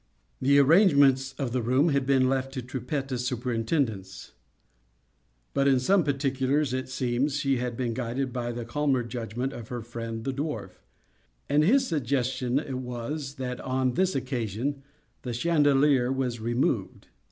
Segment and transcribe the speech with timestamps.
[0.41, 4.31] The arrangements of the room had been left to Trippetta's superintendence;
[5.53, 9.67] but, in some particulars, it seems, she had been guided by the calmer judgment of
[9.67, 10.71] her friend the dwarf.
[11.51, 14.81] At his suggestion it was that, on this occasion,
[15.21, 17.09] the chandelier was removed.